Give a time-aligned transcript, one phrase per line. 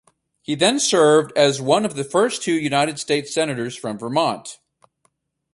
[0.41, 4.57] He then served as one of the first two United States Senators from Vermont.